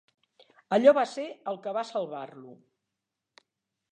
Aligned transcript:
Allò 0.77 0.93
va 0.97 1.03
ser 1.11 1.25
el 1.51 1.59
que 1.67 1.75
va 1.77 1.85
salvar-lo. 1.91 2.57